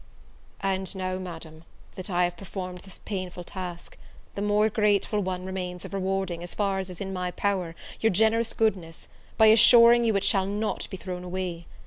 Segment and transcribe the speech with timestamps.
[0.61, 1.63] And now, Madam,
[1.93, 3.99] that I have performed this painful task,
[4.33, 8.11] the more grateful one remains of rewarding, as far as is in my power, your
[8.11, 11.67] generous goodness, by assuring you it shall not be thrown away.